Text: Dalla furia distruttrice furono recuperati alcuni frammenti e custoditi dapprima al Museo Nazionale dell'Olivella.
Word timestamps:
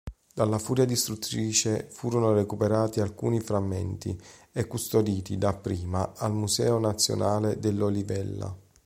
Dalla 0.33 0.57
furia 0.57 0.85
distruttrice 0.85 1.85
furono 1.91 2.33
recuperati 2.33 3.01
alcuni 3.01 3.39
frammenti 3.39 4.19
e 4.51 4.65
custoditi 4.65 5.37
dapprima 5.37 6.13
al 6.15 6.33
Museo 6.33 6.79
Nazionale 6.79 7.59
dell'Olivella. 7.59 8.57